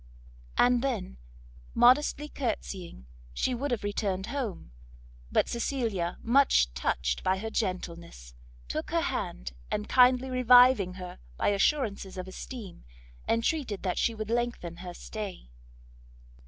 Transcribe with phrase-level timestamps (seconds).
[0.57, 1.17] And then,
[1.75, 3.05] modestly courtsying,
[3.35, 4.71] she would have returned home;
[5.31, 8.33] but Cecilia, much touched by her gentleness,
[8.67, 12.83] took her hand, and kindly reviving her by assurances of esteem,
[13.27, 15.51] entreated that she would lengthen her stay.